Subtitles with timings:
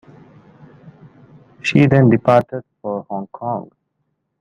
[1.61, 3.71] She then departed for Hong Kong.